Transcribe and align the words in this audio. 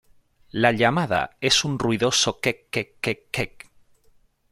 La 0.51 0.71
llamada 0.71 1.37
es 1.41 1.59
un 1.63 1.77
ruidoso 1.77 2.39
`kek-kek-kek-kek`. 2.41 3.65